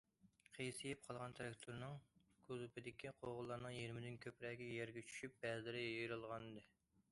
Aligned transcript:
قىيسىيىپ 0.57 1.03
قالغان 1.07 1.35
تىراكتورنىڭ 1.39 1.93
كوزۇپىدىكى 2.47 3.13
قوغۇنلارنىڭ 3.19 3.77
يېرىمىدىن 3.77 4.19
كۆپرەكى 4.27 4.73
يەرگە 4.81 5.07
چۈشۈپ، 5.13 5.39
بەزىلىرى 5.47 5.87
يېرىلغانىدى. 5.87 6.69